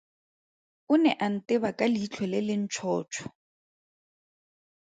O 0.91 0.93
ne 1.03 1.11
a 1.25 1.27
nteba 1.35 1.69
ka 1.77 1.85
leitlho 1.93 2.25
le 2.31 2.39
le 2.47 2.55
ntšhotšho. 2.63 3.25